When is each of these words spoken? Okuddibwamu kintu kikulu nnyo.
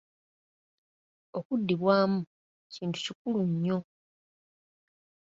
Okuddibwamu 1.37 2.19
kintu 2.73 2.97
kikulu 3.05 3.39
nnyo. 3.51 3.79